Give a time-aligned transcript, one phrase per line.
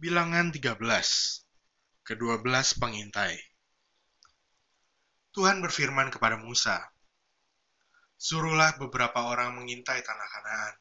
[0.00, 0.80] Bilangan 13
[2.08, 3.36] Kedua belas pengintai
[5.36, 6.80] Tuhan berfirman kepada Musa,
[8.16, 10.74] Suruhlah beberapa orang mengintai tanah Kanaan,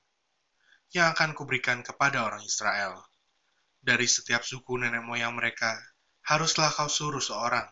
[0.95, 2.95] yang akan kuberikan kepada orang Israel.
[3.83, 5.75] Dari setiap suku nenek moyang mereka,
[6.23, 7.67] haruslah kau suruh seorang,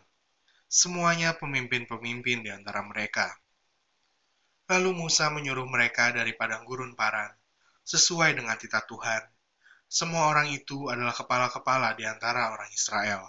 [0.68, 3.24] semuanya pemimpin-pemimpin di antara mereka.
[4.68, 7.32] Lalu Musa menyuruh mereka dari padang gurun Paran,
[7.88, 9.37] sesuai dengan titah Tuhan,
[9.88, 13.24] semua orang itu adalah kepala-kepala di antara orang Israel.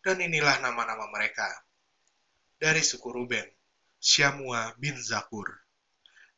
[0.00, 1.44] Dan inilah nama-nama mereka.
[2.56, 3.44] Dari suku Ruben,
[4.00, 5.44] Syamua bin Zakur.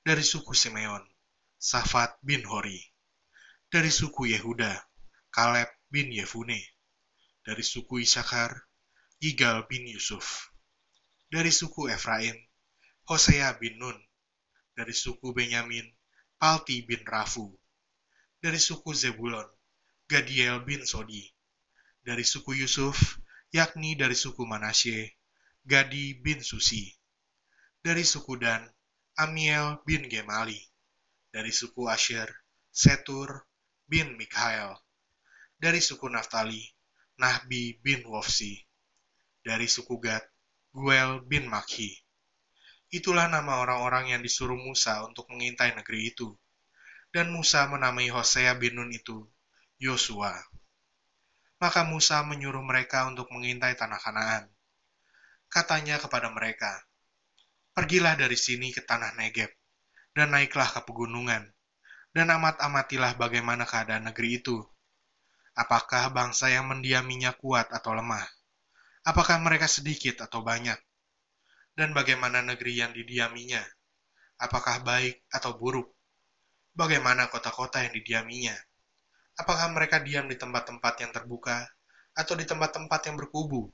[0.02, 1.06] Dari suku Simeon,
[1.54, 2.82] Safat bin Hori.
[3.70, 4.74] Dari suku Yehuda,
[5.30, 6.58] Kaleb bin Yefune.
[7.46, 8.58] Dari suku Isakar,
[9.22, 10.50] Igal bin Yusuf.
[11.30, 12.34] Dari suku Efraim,
[13.06, 13.98] Hosea bin Nun.
[14.74, 15.86] Dari suku Benyamin,
[16.42, 17.54] Palti bin Rafu
[18.36, 19.48] dari suku Zebulon,
[20.06, 21.24] Gadiel bin Sodi,
[22.04, 23.18] dari suku Yusuf,
[23.50, 25.16] yakni dari suku Manasye,
[25.66, 26.86] Gadi bin Susi,
[27.82, 28.62] dari suku Dan,
[29.16, 30.60] Amiel bin Gemali,
[31.32, 32.28] dari suku Asher,
[32.68, 33.48] Setur
[33.88, 34.76] bin Mikhael,
[35.56, 36.60] dari suku Naftali,
[37.16, 38.60] Nahbi bin Wofsi,
[39.40, 40.22] dari suku Gad,
[40.76, 41.88] Guel bin Makhi.
[42.92, 46.36] Itulah nama orang-orang yang disuruh Musa untuk mengintai negeri itu
[47.16, 49.24] dan Musa menamai Hosea bin Nun itu
[49.80, 50.36] Yosua.
[51.56, 54.44] Maka Musa menyuruh mereka untuk mengintai tanah Kanaan.
[55.48, 56.84] Katanya kepada mereka,
[57.72, 59.48] Pergilah dari sini ke tanah Negeb,
[60.12, 61.44] dan naiklah ke pegunungan,
[62.12, 64.60] dan amat-amatilah bagaimana keadaan negeri itu.
[65.56, 68.28] Apakah bangsa yang mendiaminya kuat atau lemah?
[69.08, 70.76] Apakah mereka sedikit atau banyak?
[71.72, 73.64] Dan bagaimana negeri yang didiaminya?
[74.36, 75.95] Apakah baik atau buruk?
[76.76, 78.52] Bagaimana kota-kota yang didiaminya?
[79.40, 81.64] Apakah mereka diam di tempat-tempat yang terbuka
[82.12, 83.72] atau di tempat-tempat yang berkubu?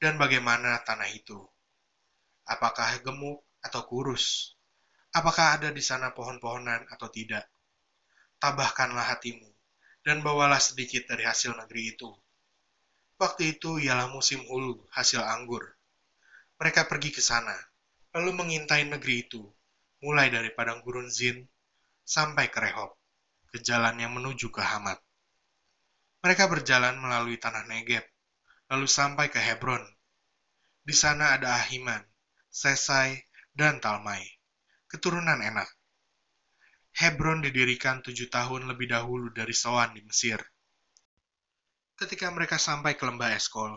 [0.00, 1.36] Dan bagaimana tanah itu?
[2.48, 4.56] Apakah gemuk atau kurus?
[5.12, 7.52] Apakah ada di sana pohon-pohonan atau tidak?
[8.40, 9.52] Tabahkanlah hatimu
[10.00, 12.08] dan bawalah sedikit dari hasil negeri itu.
[13.20, 15.68] Waktu itu ialah musim hulu hasil anggur.
[16.56, 17.60] Mereka pergi ke sana,
[18.16, 19.44] lalu mengintai negeri itu,
[20.00, 21.44] mulai dari padang gurun Zin
[22.06, 22.94] sampai ke Rehob,
[23.50, 25.02] ke jalan yang menuju ke Hamat.
[26.22, 28.06] Mereka berjalan melalui tanah Negeb,
[28.70, 29.82] lalu sampai ke Hebron.
[30.86, 32.06] Di sana ada Ahiman,
[32.46, 34.22] Sesai, dan Talmai,
[34.86, 35.66] keturunan enak.
[36.94, 40.38] Hebron didirikan tujuh tahun lebih dahulu dari Soan di Mesir.
[41.98, 43.74] Ketika mereka sampai ke lembah Eskol,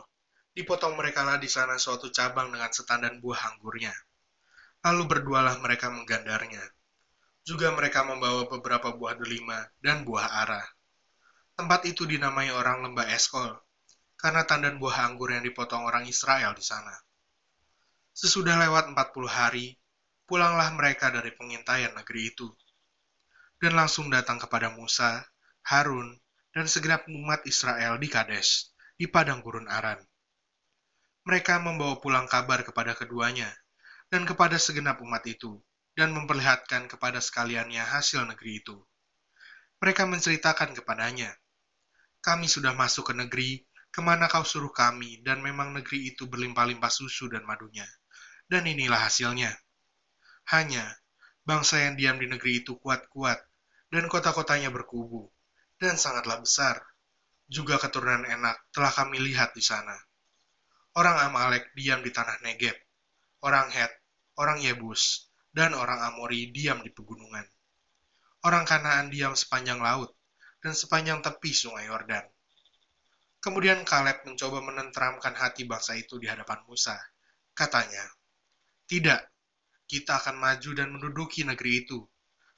[0.53, 3.91] dipotong mereka lah di sana suatu cabang dengan setandan buah anggurnya.
[4.85, 6.63] Lalu berdualah mereka menggandarnya.
[7.49, 10.61] Juga mereka membawa beberapa buah delima dan buah ara.
[11.57, 13.49] Tempat itu dinamai orang lembah Eskol,
[14.21, 16.93] karena tandan buah anggur yang dipotong orang Israel di sana.
[18.13, 19.73] Sesudah lewat 40 hari,
[20.29, 22.53] pulanglah mereka dari pengintaian negeri itu.
[23.57, 25.25] Dan langsung datang kepada Musa,
[25.65, 26.21] Harun,
[26.53, 29.97] dan segenap umat Israel di Kades, di padang gurun Aran.
[31.25, 33.49] Mereka membawa pulang kabar kepada keduanya,
[34.13, 35.57] dan kepada segenap umat itu,
[35.99, 38.79] dan memperlihatkan kepada sekaliannya hasil negeri itu.
[39.83, 41.27] Mereka menceritakan kepadanya,
[42.23, 46.93] kami sudah masuk ke negeri ke mana kau suruh kami, dan memang negeri itu berlimpah-limpah
[46.93, 47.87] susu dan madunya.
[48.45, 49.49] Dan inilah hasilnya.
[50.53, 50.85] Hanya,
[51.43, 53.41] bangsa yang diam di negeri itu kuat-kuat,
[53.89, 55.33] dan kota-kotanya berkubu,
[55.81, 56.79] dan sangatlah besar.
[57.49, 59.97] Juga keturunan enak telah kami lihat di sana.
[60.93, 62.77] Orang Amalek diam di tanah Negeb,
[63.41, 63.89] orang Het,
[64.37, 67.45] orang Yebus, dan orang Amori diam di pegunungan.
[68.45, 70.13] Orang Kanaan diam sepanjang laut
[70.61, 72.23] dan sepanjang tepi sungai Yordan.
[73.39, 76.95] Kemudian Kaleb mencoba menenteramkan hati bangsa itu di hadapan Musa.
[77.55, 78.03] Katanya,
[78.89, 79.21] Tidak,
[79.87, 82.03] kita akan maju dan menduduki negeri itu,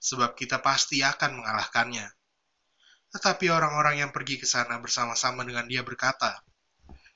[0.01, 2.07] sebab kita pasti akan mengalahkannya.
[3.13, 6.41] Tetapi orang-orang yang pergi ke sana bersama-sama dengan dia berkata,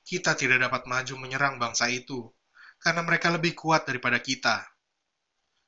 [0.06, 2.22] Kita tidak dapat maju menyerang bangsa itu,
[2.78, 4.75] karena mereka lebih kuat daripada kita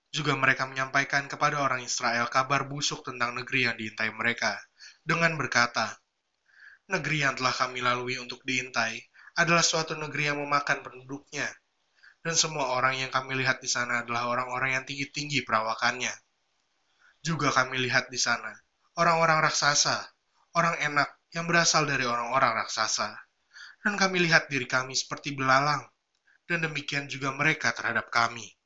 [0.08, 4.56] juga mereka menyampaikan kepada orang Israel kabar busuk tentang negeri yang diintai mereka,
[5.04, 6.00] dengan berkata,
[6.88, 8.96] Negeri yang telah kami lalui untuk diintai
[9.36, 11.44] adalah suatu negeri yang memakan penduduknya,
[12.24, 16.10] dan semua orang yang kami lihat di sana adalah orang-orang yang tinggi-tinggi perawakannya.
[17.20, 18.56] Juga kami lihat di sana
[18.96, 20.00] orang-orang raksasa,
[20.56, 23.12] orang enak yang berasal dari orang-orang raksasa,
[23.84, 25.84] dan kami lihat diri kami seperti belalang,
[26.48, 28.57] dan demikian juga mereka terhadap kami